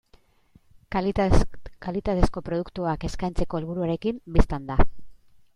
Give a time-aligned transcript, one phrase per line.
[1.87, 4.83] Kalitatezko produktuak eskaintzeko helburuarekin, bistan da.